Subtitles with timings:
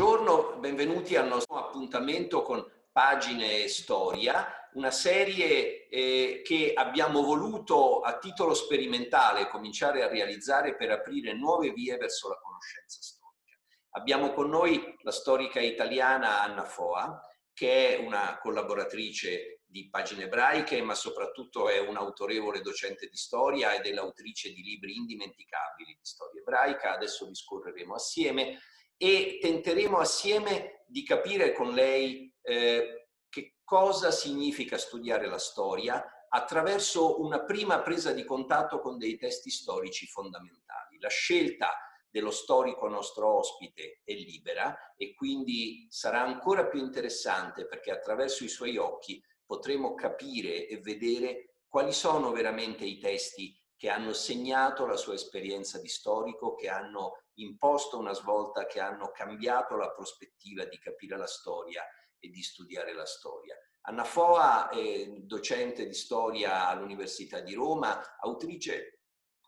[0.00, 8.00] Buongiorno, benvenuti al nostro appuntamento con Pagine e Storia, una serie eh, che abbiamo voluto
[8.00, 13.58] a titolo sperimentale cominciare a realizzare per aprire nuove vie verso la conoscenza storica.
[13.90, 17.20] Abbiamo con noi la storica italiana Anna Foa,
[17.52, 23.84] che è una collaboratrice di pagine ebraiche, ma soprattutto è un'autorevole docente di storia ed
[23.84, 26.94] è l'autrice di libri indimenticabili di storia ebraica.
[26.94, 28.58] Adesso li scorreremo assieme
[29.02, 37.18] e tenteremo assieme di capire con lei eh, che cosa significa studiare la storia attraverso
[37.22, 40.98] una prima presa di contatto con dei testi storici fondamentali.
[40.98, 41.74] La scelta
[42.10, 48.48] dello storico nostro ospite è libera e quindi sarà ancora più interessante perché attraverso i
[48.48, 54.98] suoi occhi potremo capire e vedere quali sono veramente i testi che hanno segnato la
[54.98, 60.78] sua esperienza di storico, che hanno imposto una svolta, che hanno cambiato la prospettiva di
[60.78, 61.82] capire la storia
[62.18, 63.56] e di studiare la storia.
[63.82, 69.00] Anna Foa è docente di storia all'Università di Roma, autrice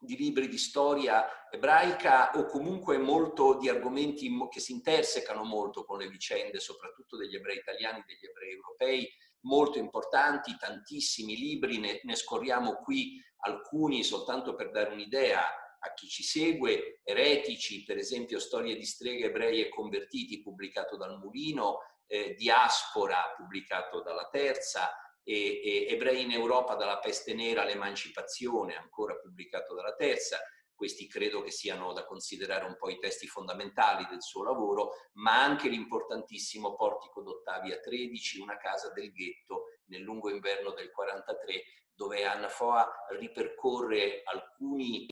[0.03, 5.99] di libri di storia ebraica o comunque molto di argomenti che si intersecano molto con
[5.99, 9.09] le vicende, soprattutto degli ebrei italiani e degli ebrei europei,
[9.43, 15.43] molto importanti, tantissimi libri, ne, ne scorriamo qui alcuni soltanto per dare un'idea
[15.85, 21.19] a chi ci segue, Eretici, per esempio Storie di streghe ebrei e convertiti, pubblicato dal
[21.19, 24.93] Mulino, eh, Diaspora, pubblicato dalla Terza,
[25.25, 30.39] e, e Ebrei in Europa dalla peste nera all'emancipazione, ancora pubblicato dalla Terza.
[30.75, 35.43] Questi credo che siano da considerare un po' i testi fondamentali del suo lavoro, ma
[35.43, 41.63] anche l'importantissimo Portico d'Ottavia 13, una casa del ghetto nel lungo inverno del 43,
[41.95, 45.07] dove Anna Foa ripercorre alcuni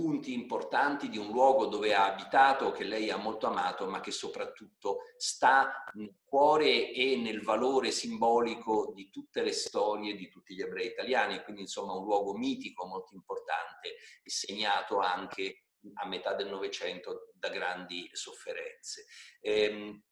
[0.00, 4.10] punti importanti di un luogo dove ha abitato, che lei ha molto amato, ma che
[4.10, 10.62] soprattutto sta nel cuore e nel valore simbolico di tutte le storie di tutti gli
[10.62, 16.48] ebrei italiani, quindi insomma un luogo mitico molto importante e segnato anche a metà del
[16.48, 19.04] Novecento da grandi sofferenze.
[19.42, 20.02] Ehm,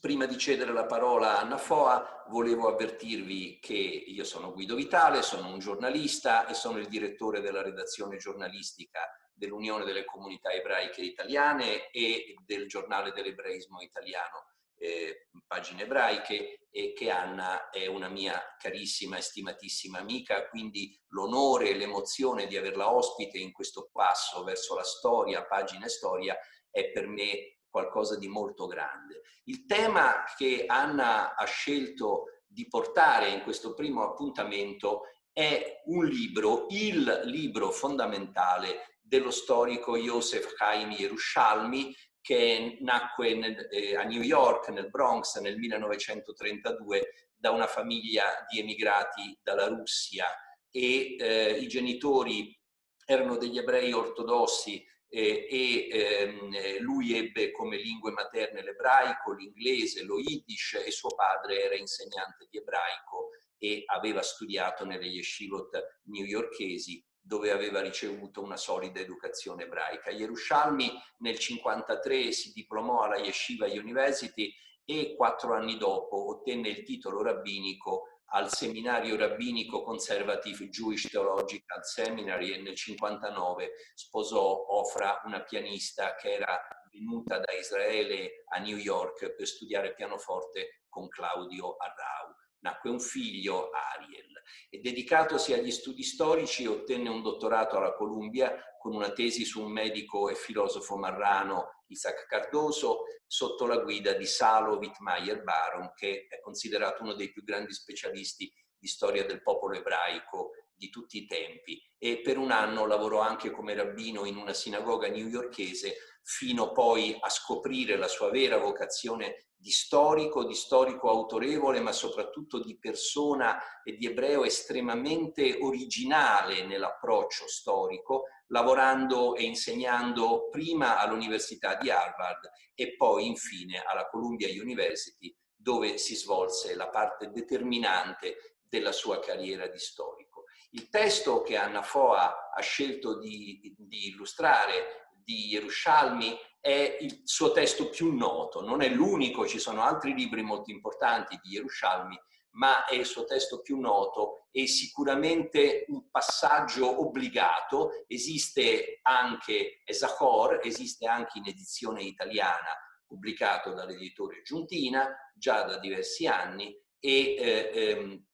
[0.00, 5.22] Prima di cedere la parola a Anna Foa, volevo avvertirvi che io sono Guido Vitale,
[5.22, 9.00] sono un giornalista e sono il direttore della redazione giornalistica
[9.34, 14.46] dell'Unione delle Comunità Ebraiche Italiane e del giornale dell'ebraismo italiano,
[14.76, 21.70] eh, Pagine Ebraiche, e che Anna è una mia carissima e stimatissima amica, quindi l'onore
[21.70, 26.36] e l'emozione di averla ospite in questo passo verso la storia, pagina e storia,
[26.70, 29.22] è per me qualcosa di molto grande.
[29.46, 36.66] Il tema che Anna ha scelto di portare in questo primo appuntamento è un libro,
[36.70, 44.68] il libro fondamentale dello storico Joseph Chaim Yerushalmi, che nacque nel, eh, a New York,
[44.68, 50.26] nel Bronx, nel 1932, da una famiglia di emigrati dalla Russia
[50.70, 52.56] e eh, i genitori
[53.04, 54.82] erano degli ebrei ortodossi
[55.14, 61.62] eh, e ehm, lui ebbe come lingue materne l'ebraico, l'inglese, lo yiddish e suo padre
[61.62, 68.98] era insegnante di ebraico e aveva studiato nelle yeshivot newyorkesi dove aveva ricevuto una solida
[68.98, 70.10] educazione ebraica.
[70.10, 70.86] Yerushalmi
[71.18, 74.52] nel 1953 si diplomò alla Yeshiva University
[74.84, 82.52] e quattro anni dopo ottenne il titolo rabbinico al seminario rabbinico Conservative Jewish Theological Seminary
[82.52, 89.34] e nel 59 sposò Ofra, una pianista che era venuta da Israele a New York
[89.34, 92.34] per studiare pianoforte con Claudio Arrau.
[92.64, 94.32] Nacque un figlio, Ariel,
[94.68, 99.70] e dedicatosi agli studi storici ottenne un dottorato alla Columbia con una tesi su un
[99.70, 106.40] medico e filosofo marrano, Isaac Cardoso, sotto la guida di Salo Wittmeyer Baron, che è
[106.40, 111.80] considerato uno dei più grandi specialisti di storia del popolo ebraico di tutti i tempi.
[111.98, 117.28] E per un anno lavorò anche come rabbino in una sinagoga newyorkese fino poi a
[117.28, 123.96] scoprire la sua vera vocazione di storico, di storico autorevole, ma soprattutto di persona e
[123.96, 133.26] di ebreo estremamente originale nell'approccio storico, lavorando e insegnando prima all'Università di Harvard e poi
[133.26, 140.44] infine alla Columbia University, dove si svolse la parte determinante della sua carriera di storico.
[140.72, 147.52] Il testo che Anna Foa ha scelto di, di illustrare di Yerushalmi è il suo
[147.52, 152.18] testo più noto, non è l'unico, ci sono altri libri molto importanti di Yerushalmi,
[152.52, 158.04] ma è il suo testo più noto e sicuramente un passaggio obbligato.
[158.06, 166.74] Esiste anche Esachor, esiste anche in edizione italiana, pubblicato dall'editore Giuntina già da diversi anni
[166.98, 168.24] e, eh, ehm,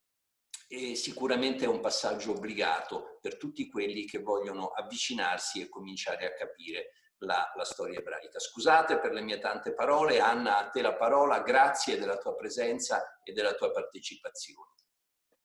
[0.72, 6.32] e sicuramente è un passaggio obbligato per tutti quelli che vogliono avvicinarsi e cominciare a
[6.32, 8.38] capire la, la, storia ebraica.
[8.38, 13.20] Scusate per le mie tante parole, Anna, a te la parola, grazie della tua presenza
[13.24, 14.74] e della tua partecipazione.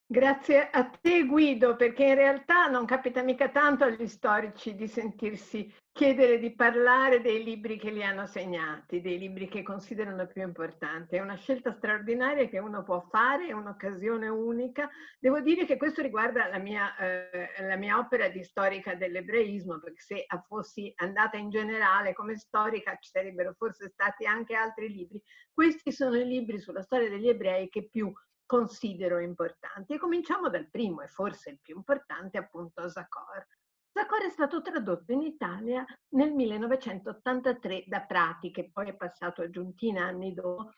[0.07, 5.73] Grazie a te Guido, perché in realtà non capita mica tanto agli storici di sentirsi
[5.91, 11.15] chiedere di parlare dei libri che li hanno segnati, dei libri che considerano più importanti.
[11.15, 14.87] È una scelta straordinaria che uno può fare, è un'occasione unica.
[15.17, 20.01] Devo dire che questo riguarda la mia, eh, la mia opera di storica dell'ebraismo, perché
[20.01, 25.19] se fossi andata in generale come storica ci sarebbero forse stati anche altri libri.
[25.51, 28.13] Questi sono i libri sulla storia degli ebrei che più
[28.45, 29.93] considero importanti.
[29.93, 33.45] E cominciamo dal primo e forse il più importante, appunto Zacor.
[33.91, 39.49] Zacor è stato tradotto in Italia nel 1983 da Prati, che poi è passato a
[39.49, 40.71] Giuntina anni dopo.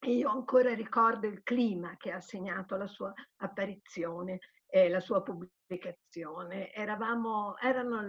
[0.00, 5.22] E io ancora ricordo il clima che ha segnato la sua apparizione e la sua
[5.22, 6.72] pubblicazione.
[6.72, 8.02] Eravamo, erano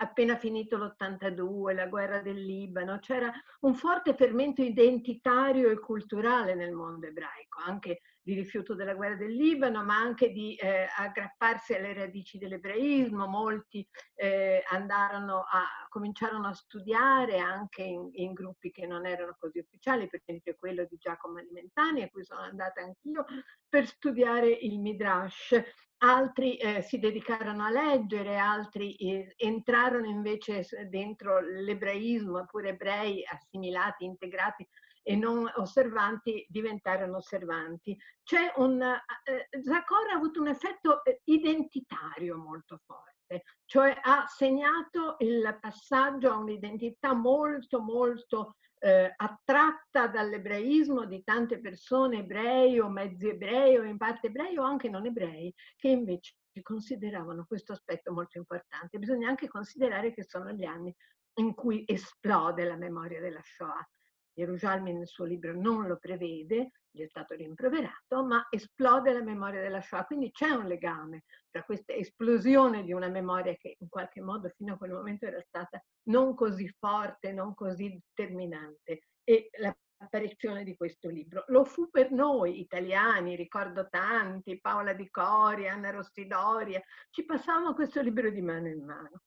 [0.00, 3.30] appena finito l'82, la guerra del Libano, c'era
[3.60, 9.34] un forte fermento identitario e culturale nel mondo ebraico, anche di rifiuto della guerra del
[9.34, 13.26] Libano, ma anche di eh, aggrapparsi alle radici dell'ebraismo.
[13.26, 19.58] Molti eh, andarono a, cominciarono a studiare anche in, in, gruppi che non erano così
[19.58, 23.24] ufficiali, per esempio quello di Giacomo Alimentani, a cui sono andata anch'io,
[23.68, 31.40] per studiare il Midrash altri eh, si dedicarono a leggere, altri eh, entrarono invece dentro
[31.40, 34.66] l'ebraismo, pure ebrei assimilati, integrati
[35.02, 37.96] e non osservanti diventarono osservanti.
[38.22, 43.19] C'è un, eh, Zacor ha avuto un effetto eh, identitario molto forte,
[43.64, 52.20] cioè ha segnato il passaggio a un'identità molto molto eh, attratta dall'ebraismo di tante persone
[52.20, 57.44] ebrei o mezzi ebrei o in parte ebrei o anche non ebrei che invece consideravano
[57.46, 58.98] questo aspetto molto importante.
[58.98, 60.94] Bisogna anche considerare che sono gli anni
[61.34, 63.88] in cui esplode la memoria della Shoah.
[64.32, 69.60] Gerusalemme nel suo libro non lo prevede, gli è stato rimproverato, ma esplode la memoria
[69.60, 70.04] della Shoah.
[70.04, 74.74] Quindi c'è un legame tra questa esplosione di una memoria che in qualche modo fino
[74.74, 81.08] a quel momento era stata non così forte, non così determinante, e l'apparizione di questo
[81.08, 81.44] libro.
[81.48, 88.00] Lo fu per noi italiani, ricordo tanti, Paola Di Coria, Anna Rossidoria, ci passavamo questo
[88.00, 89.22] libro di mano in mano.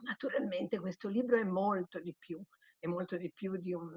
[0.00, 2.40] Naturalmente questo libro è molto di più
[2.78, 3.96] è molto di più di un,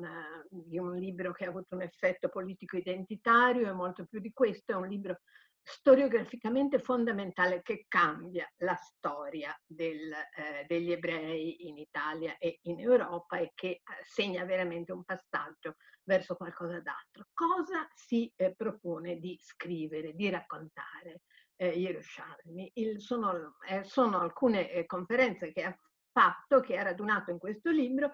[0.49, 4.71] di un libro che ha avuto un effetto politico identitario, è molto più di questo,
[4.71, 5.19] è un libro
[5.63, 13.37] storiograficamente fondamentale che cambia la storia del, eh, degli ebrei in Italia e in Europa
[13.37, 17.27] e che eh, segna veramente un passaggio verso qualcosa d'altro.
[17.33, 21.21] Cosa si eh, propone di scrivere, di raccontare
[21.55, 22.71] eh, Yerushalmi?
[22.75, 25.77] Il, sono, eh, sono, alcune eh, conferenze che ha
[26.11, 28.13] fatto, che ha radunato in questo libro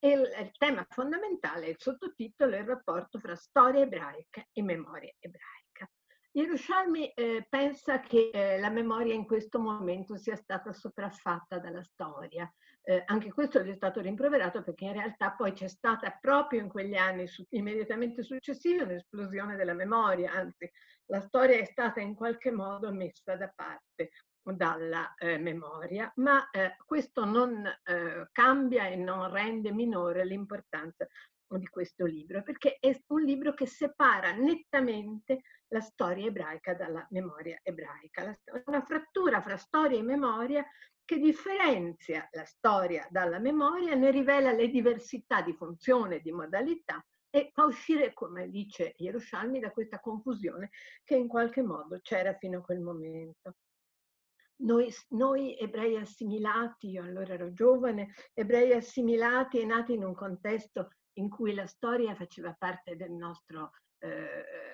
[0.00, 5.90] e il, tema fondamentale, il sottotitolo, è il rapporto fra storia ebraica e memoria ebraica.
[6.32, 12.50] Yerushalmi eh, pensa che eh, la memoria in questo momento sia stata sopraffatta dalla storia.
[12.82, 16.68] Eh, anche questo gli è stato rimproverato perché in realtà poi c'è stata proprio in
[16.68, 20.70] quegli anni su, immediatamente successivi un'esplosione della memoria, anzi
[21.06, 24.10] la storia è stata in qualche modo messa da parte
[24.52, 31.06] dalla eh, memoria, ma eh, questo non eh, cambia e non rende minore l'importanza
[31.48, 37.58] di questo libro, perché è un libro che separa nettamente la storia ebraica dalla memoria
[37.62, 38.36] ebraica.
[38.66, 40.64] una frattura fra storia e memoria
[41.04, 47.50] che differenzia la storia dalla memoria, ne rivela le diversità di funzione, di modalità e
[47.52, 50.70] fa uscire, come dice Yerushalmi, da questa confusione
[51.04, 53.54] che in qualche modo c'era fino a quel momento.
[54.60, 60.90] Noi, noi, ebrei assimilati, io allora ero giovane, ebrei assimilati e nati in un contesto
[61.14, 64.68] in cui la storia faceva parte del nostro eh,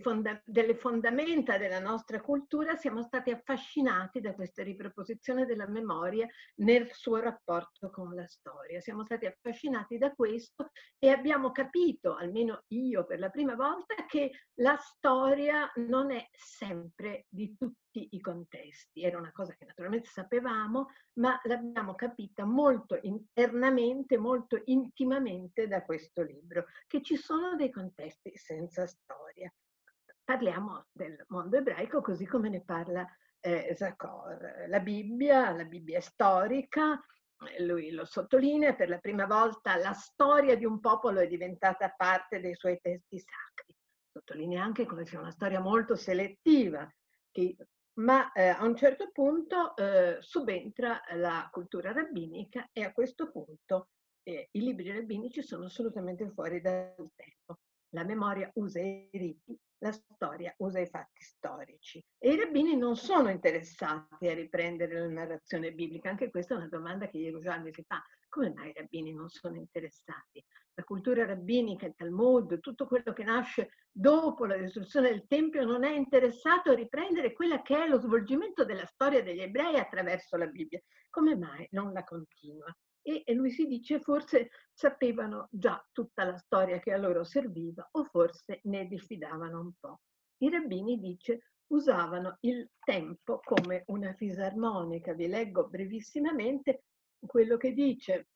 [0.00, 6.90] fonda delle fondamenta della nostra cultura, siamo stati affascinati da questa riproposizione della memoria nel
[6.92, 8.80] suo rapporto con la storia.
[8.80, 14.30] Siamo stati affascinati da questo e abbiamo capito, almeno io per la prima volta, che
[14.60, 19.02] la storia non è sempre di tutti i contesti.
[19.02, 26.22] Era una cosa che naturalmente sapevamo, ma l'abbiamo capita molto internamente, molto intimamente da questo
[26.22, 29.52] libro, che ci sono dei contesti senza storia
[30.24, 33.06] parliamo del mondo ebraico così come ne parla
[33.40, 34.66] eh, Zacor.
[34.68, 37.00] La Bibbia, la Bibbia è storica,
[37.58, 42.40] lui lo sottolinea, per la prima volta la storia di un popolo è diventata parte
[42.40, 43.76] dei suoi testi sacri.
[44.12, 46.88] Sottolinea anche come sia una storia molto selettiva,
[47.30, 47.56] che,
[47.94, 53.88] ma eh, a un certo punto eh, subentra la cultura rabbinica e a questo punto
[54.22, 57.58] eh, i libri rabbinici sono assolutamente fuori dal tempo.
[57.90, 62.04] La memoria usa i riti, la storia usa i fatti storici.
[62.18, 66.08] E i rabbini non sono interessati a riprendere la narrazione biblica.
[66.08, 68.00] Anche questa è una domanda che Gerusalemme si fa.
[68.28, 70.42] Come mai i rabbini non sono interessati?
[70.74, 75.84] La cultura rabbinica, il Talmud, tutto quello che nasce dopo la distruzione del Tempio non
[75.84, 80.46] è interessato a riprendere quella che è lo svolgimento della storia degli ebrei attraverso la
[80.46, 80.80] Bibbia.
[81.10, 82.74] Come mai non la continua?
[83.02, 88.04] E, lui si dice forse sapevano già tutta la storia che a loro serviva o
[88.04, 90.00] forse ne diffidavano un po'.
[90.38, 95.14] I rabbini dice usavano il tempo come una fisarmonica.
[95.14, 96.84] Vi leggo brevissimamente
[97.18, 98.28] quello che dice.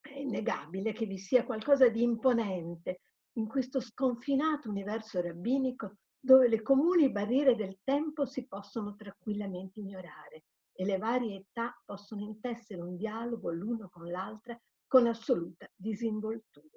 [0.00, 3.00] È innegabile che vi sia qualcosa di imponente
[3.36, 10.44] in questo sconfinato universo rabbinico dove le comuni barriere del tempo si possono tranquillamente ignorare
[10.76, 16.68] e le varie età possono intessere un dialogo l'uno con l'altra con assoluta disinvoltura.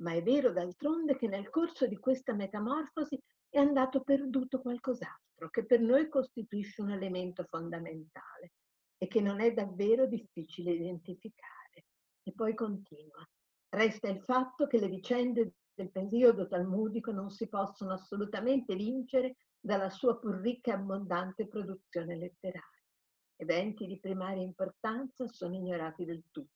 [0.00, 5.64] Ma è vero d'altronde che nel corso di questa metamorfosi è andato perduto qualcos'altro che
[5.64, 8.52] per noi costituisce un elemento fondamentale
[8.98, 11.86] e che non è davvero difficile identificare.
[12.22, 13.26] E poi continua.
[13.68, 19.90] Resta il fatto che le vicende del periodo talmudico non si possono assolutamente vincere dalla
[19.90, 22.75] sua pur ricca e abbondante produzione letteraria
[23.36, 26.54] eventi di primaria importanza sono ignorati del tutto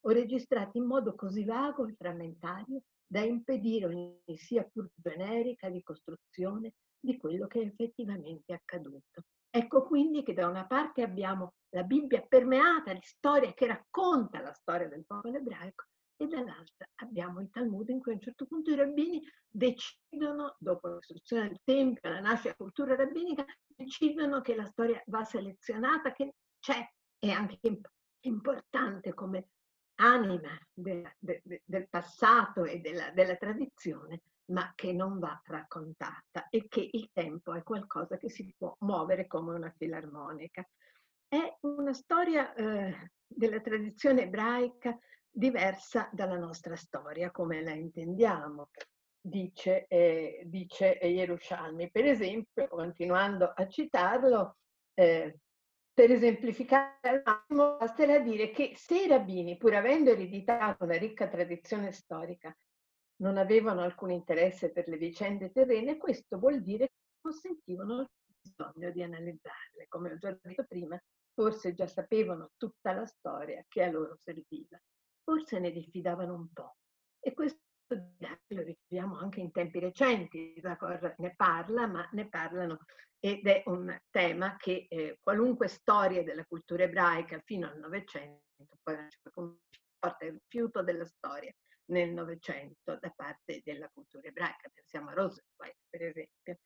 [0.00, 6.74] o registrati in modo così vago e frammentario da impedire ogni sia pur generica ricostruzione
[7.00, 9.22] di quello che è effettivamente accaduto.
[9.50, 14.52] Ecco quindi che da una parte abbiamo la Bibbia permeata di storia che racconta la
[14.52, 15.86] storia del popolo ebraico
[16.20, 20.88] e dall'altra abbiamo il Talmud in cui a un certo punto i rabbini decidono, dopo
[20.88, 26.34] l'istruzione del Tempio, la nascita della cultura rabbinica, decidono che la storia va selezionata, che
[26.58, 26.84] c'è,
[27.18, 27.58] è anche
[28.22, 29.48] importante come
[30.00, 36.66] anima de, de, del passato e della, della tradizione, ma che non va raccontata e
[36.68, 40.66] che il tempo è qualcosa che si può muovere come una filarmonica.
[41.28, 44.98] È una storia eh, della tradizione ebraica
[45.38, 48.70] diversa dalla nostra storia, come la intendiamo,
[49.20, 51.92] dice, eh, dice Yerushalmi.
[51.92, 54.56] Per esempio, continuando a citarlo,
[54.94, 55.38] eh,
[55.92, 62.52] per esemplificare basterà dire che se i rabbini, pur avendo ereditato una ricca tradizione storica,
[63.20, 68.08] non avevano alcun interesse per le vicende terrene, questo vuol dire che non sentivano il
[68.40, 69.86] bisogno di analizzarle.
[69.88, 71.00] Come ho già detto prima,
[71.32, 74.80] forse già sapevano tutta la storia che a loro serviva
[75.28, 76.76] forse ne diffidavano un po'.
[77.20, 80.58] E questo lo ritroviamo anche in tempi recenti,
[81.18, 82.78] ne parla, ma ne parlano
[83.18, 88.96] ed è un tema che eh, qualunque storia della cultura ebraica fino al Novecento, poi
[89.98, 91.52] porta il rifiuto della storia
[91.90, 96.58] nel Novecento da parte della cultura ebraica, pensiamo a Roosevelt per esempio.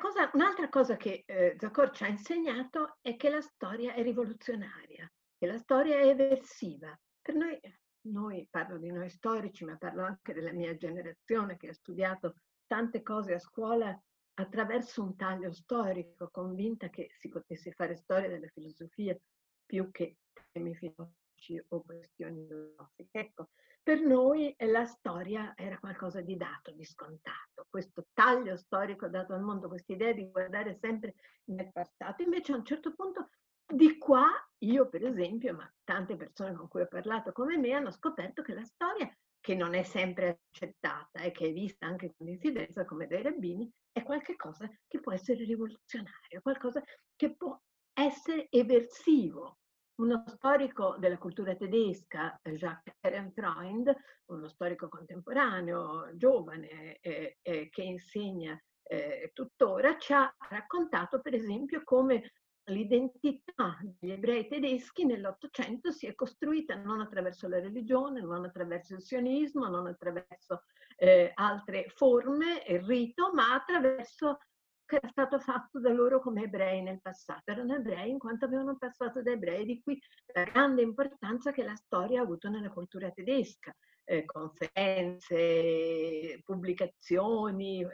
[0.00, 5.10] Cosa, un'altra cosa che eh, Zacor ci ha insegnato è che la storia è rivoluzionaria,
[5.38, 6.98] che la storia è eversiva.
[7.20, 7.58] Per noi
[8.06, 12.36] noi, parlo di noi storici, ma parlo anche della mia generazione che ha studiato
[12.66, 13.98] tante cose a scuola
[14.34, 19.16] attraverso un taglio storico, convinta che si potesse fare storia della filosofia
[19.64, 20.18] più che
[20.52, 23.18] temi filosofici o questioni filosofiche.
[23.18, 23.48] Ecco,
[23.82, 29.42] per noi la storia era qualcosa di dato, di scontato, questo taglio storico dato al
[29.42, 32.22] mondo, questa idea di guardare sempre nel passato.
[32.22, 33.30] Invece a un certo punto
[33.66, 34.26] di qua
[34.58, 38.54] io, per esempio, ma tante persone con cui ho parlato come me hanno scoperto che
[38.54, 43.06] la storia, che non è sempre accettata e che è vista anche con diffidenza come
[43.06, 46.82] dai rabbini, è qualcosa che può essere rivoluzionario, qualcosa
[47.14, 47.58] che può
[47.92, 49.58] essere eversivo.
[49.96, 53.94] Uno storico della cultura tedesca, Jacques Ehrenfreund,
[54.26, 61.82] uno storico contemporaneo, giovane, eh, eh, che insegna eh, tuttora, ci ha raccontato per esempio
[61.82, 62.32] come
[62.66, 69.02] l'identità degli ebrei tedeschi nell'Ottocento si è costruita non attraverso la religione, non attraverso il
[69.02, 70.64] sionismo, non attraverso
[70.96, 74.38] eh, altre forme, il rito, ma attraverso
[74.84, 77.50] che era stato fatto da loro come ebrei nel passato.
[77.50, 80.00] Erano ebrei in quanto avevano passato da ebrei, di cui
[80.32, 83.74] la grande importanza che la storia ha avuto nella cultura tedesca.
[84.08, 85.34] Eh, conferenze,
[86.44, 87.84] pubblicazioni,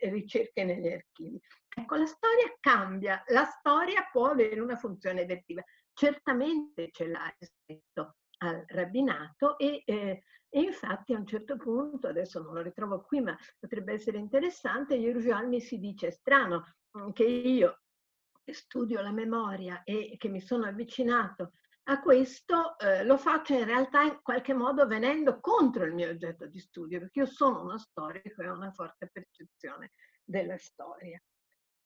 [0.00, 1.40] ricerche negli archivi.
[1.74, 5.62] Ecco, la storia cambia, la storia può avere una funzione eversiva.
[5.94, 12.42] certamente ce l'ha rispetto al rabbinato e, eh, e, infatti a un certo punto, adesso
[12.42, 17.82] non lo ritrovo qui ma potrebbe essere interessante, Yerushalmi si dice strano mm, che io
[18.50, 21.52] studio la memoria e che mi sono avvicinato
[21.84, 26.46] a questo eh, lo faccio in realtà in qualche modo venendo contro il mio oggetto
[26.46, 31.20] di studio, perché io sono uno storico e ho una forte percezione della storia.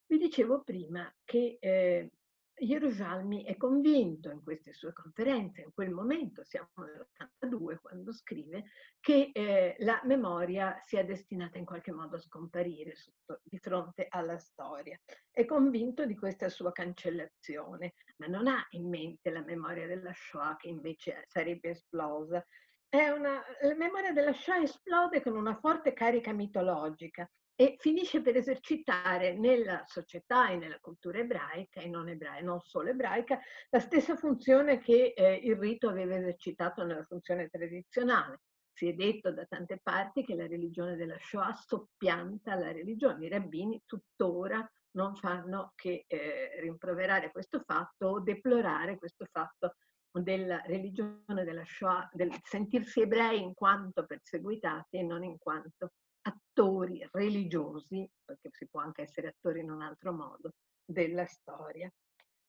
[0.07, 2.11] Vi dicevo prima che eh,
[2.58, 8.64] Gerusalmi è convinto in queste sue conferenze, in quel momento, siamo nell'82 quando scrive,
[8.98, 14.38] che eh, la memoria sia destinata in qualche modo a scomparire sotto, di fronte alla
[14.38, 14.98] storia.
[15.30, 20.56] È convinto di questa sua cancellazione, ma non ha in mente la memoria della Shoah
[20.56, 22.42] che invece sarebbe esplosa.
[22.88, 29.32] Una, la memoria della Shoah esplode con una forte carica mitologica e finisce per esercitare
[29.32, 34.78] nella società e nella cultura ebraica e non ebraica, non solo ebraica, la stessa funzione
[34.78, 38.42] che eh, il rito aveva esercitato nella funzione tradizionale.
[38.75, 43.25] Si è detto da tante parti che la religione della Shoah soppianta la religione.
[43.25, 49.76] I rabbini tuttora non fanno che eh, rimproverare questo fatto o deplorare questo fatto
[50.10, 55.92] della religione della Shoah, del sentirsi ebrei in quanto perseguitati e non in quanto
[56.26, 60.54] attori religiosi, perché si può anche essere attori in un altro modo,
[60.85, 61.90] della storia.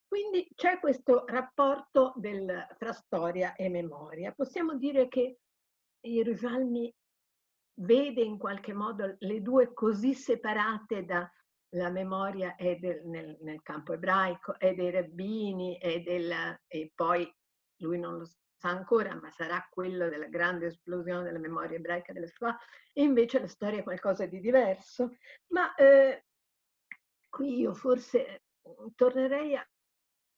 [0.08, 4.32] Quindi c'è questo rapporto del, fra storia e memoria.
[4.32, 5.40] Possiamo dire che
[6.00, 6.94] Gerusalmi
[7.80, 14.58] vede in qualche modo le due così separate dalla memoria del, nel, nel, campo ebraico,
[14.58, 17.30] è dei rabbini, è della, e poi
[17.82, 18.26] lui non lo
[18.58, 22.58] sa ancora, ma sarà quello della grande esplosione della memoria ebraica delle Shoah,
[22.92, 25.18] e invece la storia è qualcosa di diverso.
[25.48, 26.26] Ma eh,
[27.30, 29.70] qui io forse mm, tornerei a...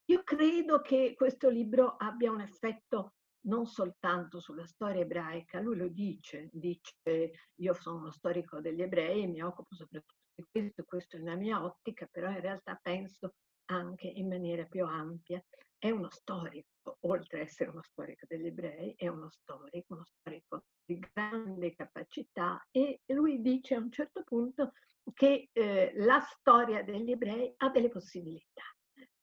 [0.06, 5.88] Io credo che questo libro abbia un effetto non soltanto sulla storia ebraica, lui lo
[5.88, 11.16] dice, dice io sono uno storico degli ebrei e mi occupo soprattutto di questo, questo
[11.16, 13.36] è la mia ottica, però in realtà penso
[13.70, 15.44] anche in maniera più ampia
[15.78, 20.66] è uno storico, oltre ad essere uno storico degli ebrei, è uno storico, uno storico
[20.84, 24.74] di grande capacità e lui dice a un certo punto
[25.14, 28.64] che eh, la storia degli ebrei ha delle possibilità.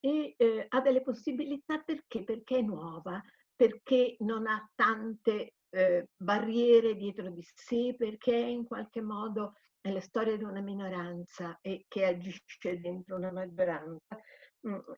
[0.01, 2.25] E eh, ha delle possibilità perché?
[2.25, 3.23] Perché è nuova,
[3.55, 9.55] perché non ha tante eh, barriere dietro di sé, perché in qualche modo
[9.87, 14.19] è la storia di una minoranza e che agisce dentro una maggioranza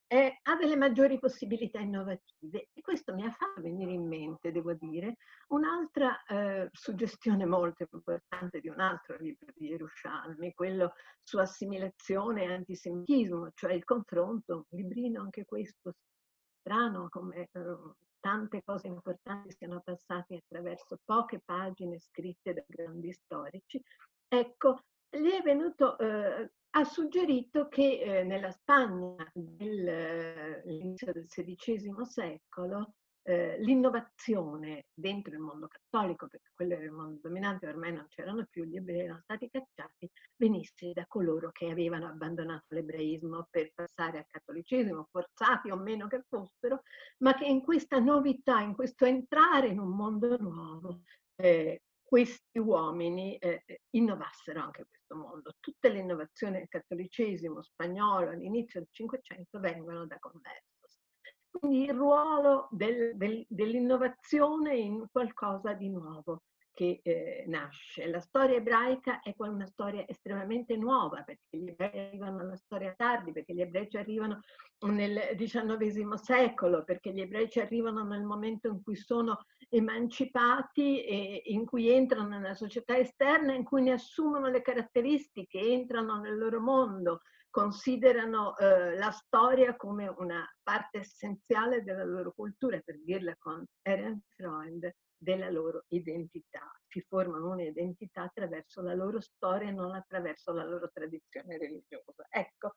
[0.07, 4.73] eh, ha delle maggiori possibilità innovative e questo mi ha fatto venire in mente, devo
[4.73, 5.17] dire,
[5.49, 12.55] un'altra eh, suggestione molto importante di un altro libro di Yerushalmi, quello su assimilazione e
[12.55, 15.97] antisemitismo, cioè il confronto, un librino anche questo
[16.61, 17.77] strano come eh,
[18.21, 23.83] tante cose importanti siano passate attraverso poche pagine scritte da grandi storici.
[24.29, 32.95] Ecco, gli è venuto eh, ha suggerito che eh, nella Spagna dell'inizio del XVI secolo
[33.23, 38.47] eh, l'innovazione dentro il mondo cattolico, perché quello era il mondo dominante, ormai non c'erano
[38.51, 44.19] più, gli ebrei erano stati cacciati, venisse da coloro che avevano abbandonato l'ebraismo per passare
[44.19, 46.83] al cattolicesimo, forzati o meno che fossero,
[47.19, 51.01] ma che in questa novità, in questo entrare in un mondo nuovo,
[51.37, 55.53] eh, questi uomini eh, eh, innovassero anche questo mondo.
[55.61, 61.01] Tutte le innovazioni del cattolicesimo spagnolo all'inizio del Cinquecento vengono da Conversos.
[61.51, 68.09] Quindi il ruolo del, del, dell'innovazione in qualcosa di nuovo che eh, nasce.
[68.09, 73.33] La storia ebraica è una storia estremamente nuova perché gli ebrei arrivano alla storia tardi,
[73.33, 74.41] perché gli ebrei ci arrivano
[74.87, 81.43] nel XIX secolo, perché gli ebrei ci arrivano nel momento in cui sono emancipati e
[81.47, 86.61] in cui entrano nella società esterna, in cui ne assumono le caratteristiche, entrano nel loro
[86.61, 93.65] mondo, considerano eh, la storia come una parte essenziale della loro cultura, per dirla con
[93.83, 96.73] Eren Freund della loro identità.
[96.87, 102.27] Si formano un'identità attraverso la loro storia e non attraverso la loro tradizione religiosa.
[102.31, 102.77] Ecco,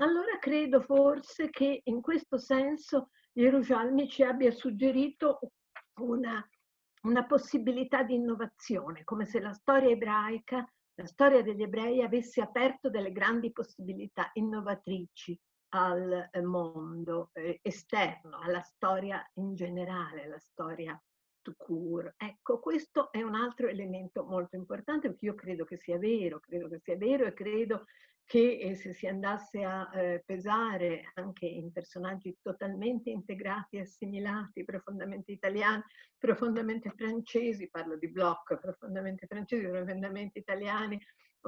[0.00, 5.38] allora credo forse che in questo senso Gerusalmi ci abbia suggerito
[5.98, 6.46] una,
[7.02, 12.88] una possibilità di innovazione, come se la storia ebraica, la storia degli ebrei avesse aperto
[12.88, 15.38] delle grandi possibilità innovatrici
[15.70, 20.98] al mondo eh, esterno, alla storia in generale, alla storia
[21.56, 22.14] court.
[22.16, 26.68] Ecco, questo è un altro elemento molto importante perché io credo che sia vero, credo
[26.68, 27.84] che sia vero e credo
[28.24, 35.30] che eh, se si andasse a eh, pesare anche in personaggi totalmente integrati, assimilati, profondamente
[35.30, 35.82] italiani,
[36.18, 41.00] profondamente francesi, parlo di Bloch, profondamente francesi, profondamente italiani,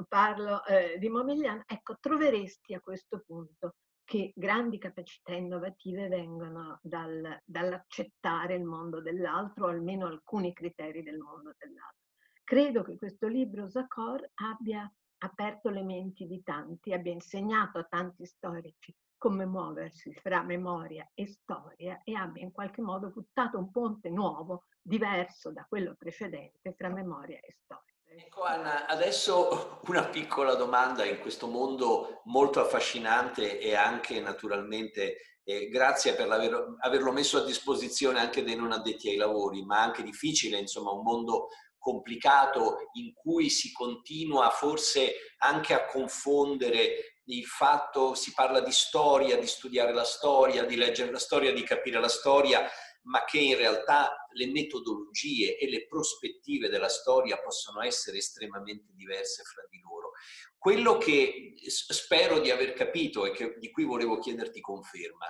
[0.07, 3.75] parlo eh, di Momigliano, ecco, troveresti a questo punto
[4.09, 11.19] che grandi capacità innovative vengono dal, dall'accettare il mondo dell'altro, o almeno alcuni criteri del
[11.19, 12.07] mondo dell'altro.
[12.43, 18.25] Credo che questo libro Zacor abbia aperto le menti di tanti, abbia insegnato a tanti
[18.25, 24.09] storici come muoversi fra memoria e storia e abbia in qualche modo buttato un ponte
[24.09, 27.93] nuovo, diverso da quello precedente, fra memoria e storia.
[28.11, 35.67] Ecco Anna, adesso una piccola domanda in questo mondo molto affascinante e anche naturalmente eh,
[35.69, 40.01] grazie per aver, averlo messo a disposizione anche dei non addetti ai lavori, ma anche
[40.01, 48.15] difficile, insomma un mondo complicato in cui si continua forse anche a confondere il fatto,
[48.15, 52.07] si parla di storia, di studiare la storia, di leggere la storia, di capire la
[52.07, 52.67] storia,
[53.09, 59.43] ma che in realtà le metodologie e le prospettive della storia possono essere estremamente diverse
[59.43, 60.11] fra di loro.
[60.57, 65.25] Quello che spero di aver capito e che, di cui volevo chiederti conferma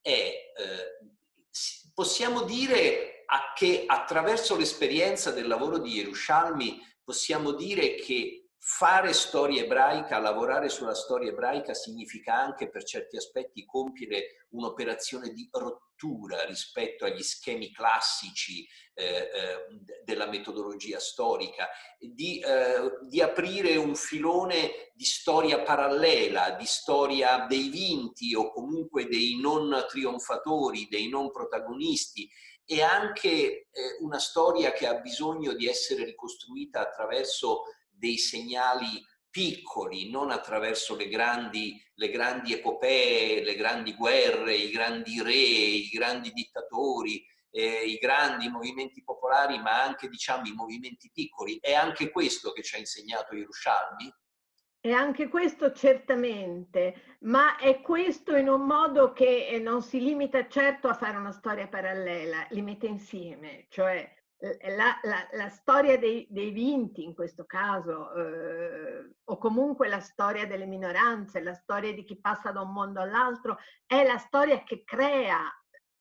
[0.00, 1.08] è, eh,
[1.92, 3.24] possiamo dire
[3.56, 10.94] che attraverso l'esperienza del lavoro di Yerushalmi possiamo dire che fare storia ebraica, lavorare sulla
[10.94, 15.93] storia ebraica significa anche per certi aspetti compiere un'operazione di rottura
[16.46, 19.30] rispetto agli schemi classici eh, eh,
[20.04, 27.70] della metodologia storica, di, eh, di, aprire un filone di storia parallela, di storia dei
[27.70, 32.30] vinti o comunque dei non trionfatori, dei non protagonisti
[32.64, 33.66] e anche eh,
[34.00, 41.08] una storia che ha bisogno di essere ricostruita attraverso dei segnali piccoli, non attraverso le
[41.08, 47.96] grandi, le grandi epopee, le grandi guerre, i grandi re, i grandi dittatori, eh, i
[47.96, 51.58] grandi movimenti popolari, ma anche diciamo i movimenti piccoli.
[51.60, 54.14] È anche questo che ci ha insegnato Yerushalmi?
[54.80, 60.46] E anche questo certamente, ma è questo in un modo che eh, non si limita
[60.46, 64.08] certo a fare una storia parallela, li mette insieme, cioè
[64.76, 70.46] la, la, la storia dei, dei, vinti in questo caso, eh, o comunque la storia
[70.46, 74.84] delle minoranze, la storia di chi passa da un mondo all'altro, è la storia che
[74.84, 75.40] crea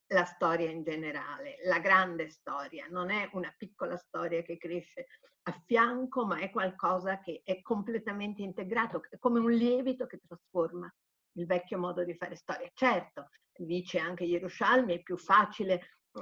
[0.07, 5.07] la storia in generale, la grande storia, non è una piccola storia che cresce
[5.43, 10.93] a fianco, ma è qualcosa che è completamente integrato, è come un lievito che trasforma
[11.37, 12.69] il vecchio modo di fare storia.
[12.73, 15.81] Certo, dice anche Yerushalmi, è più facile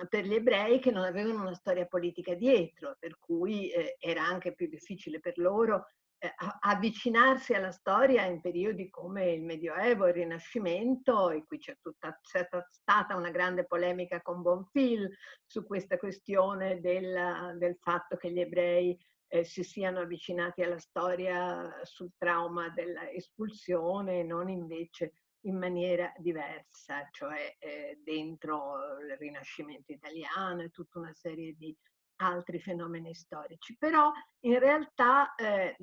[0.09, 4.53] per gli ebrei che non avevano una storia politica dietro, per cui eh, era anche
[4.53, 11.31] più difficile per loro eh, avvicinarsi alla storia in periodi come il Medioevo, il Rinascimento,
[11.31, 15.09] e qui c'è, tutta, c'è stata una grande polemica con Bonfil
[15.45, 21.79] su questa questione del, del fatto che gli ebrei eh, si siano avvicinati alla storia
[21.83, 25.13] sul trauma dell'espulsione e non invece
[25.45, 31.75] in maniera diversa, cioè eh, dentro il Rinascimento italiano e tutta una serie di
[32.17, 33.77] altri fenomeni storici.
[33.77, 35.75] Però in realtà eh,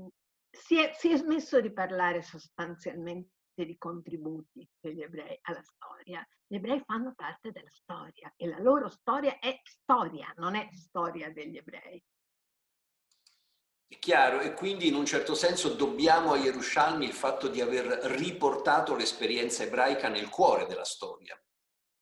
[0.51, 6.27] si, è, si è smesso di parlare sostanzialmente di contributi degli ebrei alla storia.
[6.47, 11.33] Gli ebrei fanno parte della storia e la loro storia è storia, non è storia
[11.33, 12.03] degli ebrei.
[13.91, 17.87] È chiaro, e quindi in un certo senso dobbiamo a Yerushalmi il fatto di aver
[17.87, 21.35] riportato l'esperienza ebraica nel cuore della storia.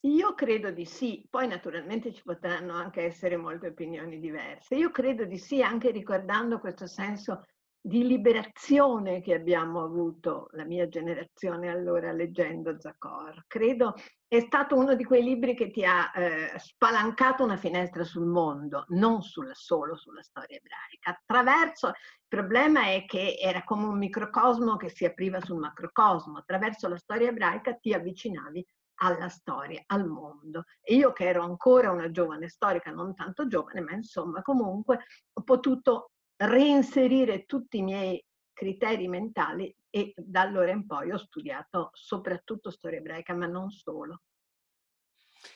[0.00, 4.74] Io credo di sì, poi naturalmente ci potranno anche essere molte opinioni diverse.
[4.74, 7.44] Io credo di sì, anche ricordando questo senso
[7.86, 13.44] di liberazione che abbiamo avuto, la mia generazione allora leggendo Zacor.
[13.46, 13.94] Credo
[14.26, 18.86] è stato uno di quei libri che ti ha eh, spalancato una finestra sul mondo,
[18.88, 21.10] non sul, solo sulla storia ebraica.
[21.10, 21.94] Attraverso, il
[22.26, 27.28] problema è che era come un microcosmo che si apriva sul macrocosmo, attraverso la storia
[27.28, 30.64] ebraica ti avvicinavi alla storia, al mondo.
[30.80, 35.42] E io che ero ancora una giovane storica, non tanto giovane, ma insomma comunque ho
[35.44, 38.22] potuto reinserire tutti i miei
[38.52, 44.22] criteri mentali e da allora in poi ho studiato soprattutto storia ebraica, ma non solo.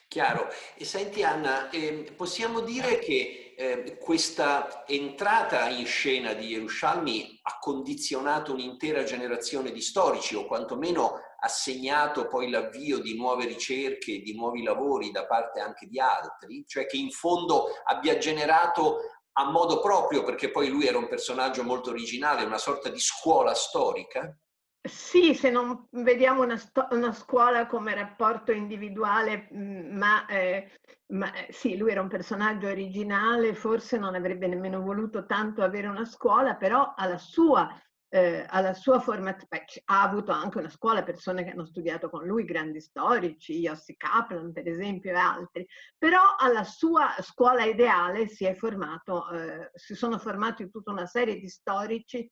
[0.07, 0.47] Chiaro.
[0.75, 7.57] E senti Anna, eh, possiamo dire che eh, questa entrata in scena di Yerushalmi ha
[7.59, 14.35] condizionato un'intera generazione di storici o quantomeno ha segnato poi l'avvio di nuove ricerche, di
[14.35, 19.79] nuovi lavori da parte anche di altri, cioè che in fondo abbia generato a modo
[19.79, 24.35] proprio, perché poi lui era un personaggio molto originale, una sorta di scuola storica?
[24.83, 30.71] Sì, se non vediamo una, una scuola come rapporto individuale, mm, ma, eh,
[31.13, 35.87] ma, eh, sì, lui era un personaggio originale, forse non avrebbe nemmeno voluto tanto avere
[35.87, 37.69] una scuola, però alla sua,
[38.13, 42.43] eh, alla sua formazione, ha avuto anche una scuola, persone che hanno studiato con lui,
[42.43, 45.65] grandi storici, Yossi Kaplan per esempio e altri,
[45.97, 51.47] però alla sua scuola ideale si, formato, eh, si sono formati tutta una serie di
[51.47, 52.29] storici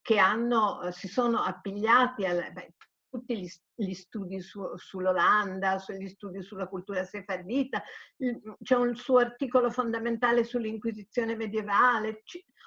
[0.00, 2.32] che hanno, eh, si sono appigliati a
[3.16, 7.82] tutti gli, gli studi su, sull'Olanda, sugli studi sulla cultura sefardita,
[8.62, 12.22] c'è un suo articolo fondamentale sull'Inquisizione medievale.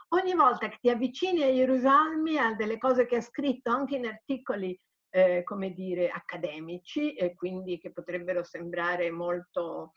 [0.09, 4.07] Ogni volta che ti avvicini a Gerusalemme, a delle cose che ha scritto anche in
[4.07, 4.79] articoli,
[5.11, 9.93] eh, come dire, accademici, e quindi che potrebbero sembrare molto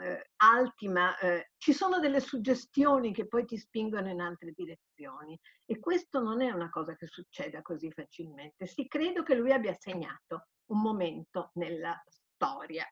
[0.00, 5.38] eh, alti, ma eh, ci sono delle suggestioni che poi ti spingono in altre direzioni.
[5.66, 8.66] E questo non è una cosa che succeda così facilmente.
[8.66, 12.86] Sì, credo che lui abbia segnato un momento nella storia,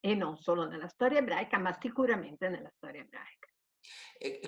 [0.00, 3.48] e non solo nella storia ebraica, ma sicuramente nella storia ebraica.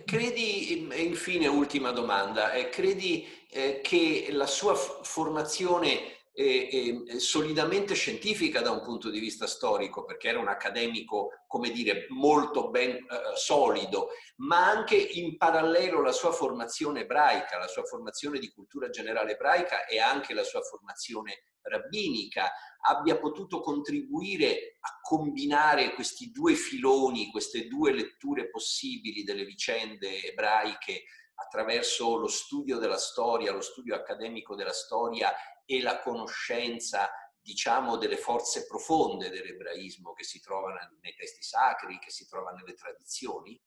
[0.05, 8.61] Credi, infine, ultima domanda, eh, credi eh, che la sua formazione e, e, solidamente scientifica
[8.61, 13.07] da un punto di vista storico, perché era un accademico, come dire, molto ben eh,
[13.35, 19.33] solido, ma anche in parallelo la sua formazione ebraica, la sua formazione di cultura generale
[19.33, 27.33] ebraica e anche la sua formazione rabbinica abbia potuto contribuire a combinare questi due filoni,
[27.33, 31.03] queste due letture possibili delle vicende ebraiche
[31.35, 35.33] attraverso lo studio della storia, lo studio accademico della storia
[35.71, 42.11] e la conoscenza, diciamo, delle forze profonde dell'ebraismo che si trovano nei testi sacri, che
[42.11, 43.61] si trovano nelle tradizioni?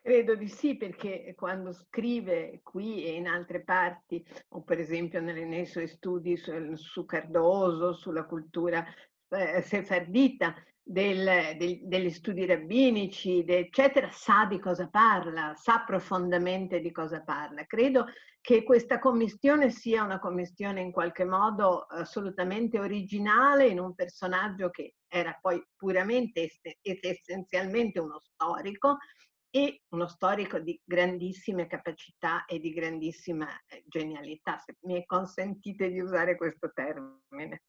[0.00, 5.66] Credo di sì, perché quando scrive qui e in altre parti, o per esempio nei
[5.66, 8.84] suoi studi su, su Cardoso, sulla cultura
[9.28, 16.90] eh, sefardita, del, del, degli studi rabbinici, eccetera, sa di cosa parla, sa profondamente di
[16.90, 17.66] cosa parla.
[17.66, 18.06] Credo
[18.42, 24.96] che questa commistione sia una commistione in qualche modo assolutamente originale in un personaggio che
[25.06, 26.50] era poi puramente
[26.80, 28.98] ed essenzialmente uno storico
[29.48, 36.00] e uno storico di grandissime capacità e di grandissima eh, genialità, se mi consentite di
[36.00, 37.62] usare questo termine.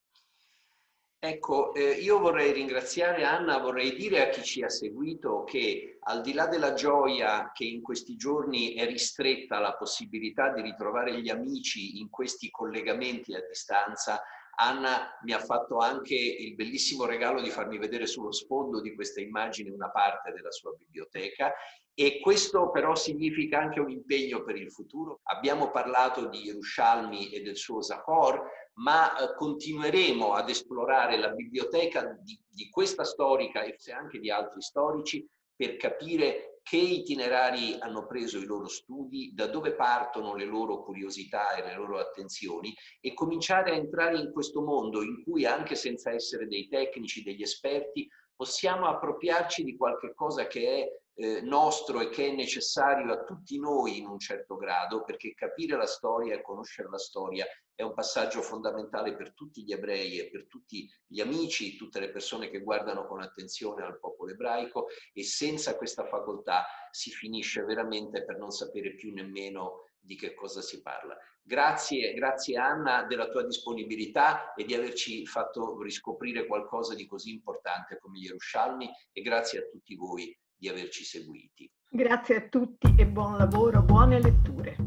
[1.25, 6.19] Ecco, eh, io vorrei ringraziare Anna, vorrei dire a chi ci ha seguito che al
[6.19, 11.29] di là della gioia che in questi giorni è ristretta la possibilità di ritrovare gli
[11.29, 14.21] amici in questi collegamenti a distanza,
[14.55, 19.21] Anna mi ha fatto anche il bellissimo regalo di farmi vedere sullo sfondo di questa
[19.21, 21.53] immagine una parte della sua biblioteca
[21.95, 25.19] e questo però significa anche un impegno per il futuro.
[25.23, 28.43] Abbiamo parlato di Yerushalmi e del suo Zahor,
[28.75, 34.61] ma eh, continueremo ad esplorare la biblioteca di, di questa storica e anche di altri
[34.61, 40.81] storici per capire che itinerari hanno preso i loro studi, da dove partono le loro
[40.81, 45.75] curiosità e le loro attenzioni e cominciare a entrare in questo mondo in cui anche
[45.75, 52.01] senza essere dei tecnici, degli esperti, possiamo appropriarci di qualche cosa che è eh, nostro
[52.01, 56.35] e che è necessario a tutti noi in un certo grado, perché capire la storia
[56.35, 57.45] e conoscere la storia
[57.75, 62.11] è un passaggio fondamentale per tutti gli ebrei e per tutti gli amici, tutte le
[62.11, 68.23] persone che guardano con attenzione al popolo ebraico e senza questa facoltà si finisce veramente
[68.23, 71.17] per non sapere più nemmeno di che cosa si parla.
[71.41, 77.97] Grazie, grazie Anna della tua disponibilità e di averci fatto riscoprire qualcosa di così importante
[77.99, 81.69] come Yerushalmi e grazie a tutti voi di averci seguiti.
[81.89, 84.77] Grazie a tutti e buon lavoro, buone letture.